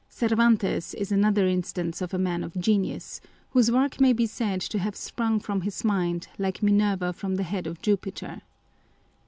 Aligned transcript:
Cervantes 0.09 0.95
is 0.95 1.11
another 1.11 1.45
instance 1.45 2.01
of 2.01 2.11
a 2.11 2.17
man 2.17 2.43
of 2.43 2.55
genius, 2.59 3.21
whose 3.51 3.69
work 3.69 4.01
may 4.01 4.13
be 4.13 4.25
said 4.25 4.59
to 4.61 4.79
have 4.79 4.95
sprung 4.95 5.39
from 5.39 5.61
his 5.61 5.83
mind, 5.85 6.27
like 6.39 6.63
Minerva 6.63 7.13
from 7.13 7.35
the 7.35 7.43
head 7.43 7.67
of 7.67 7.79
Jupiter. 7.83 8.41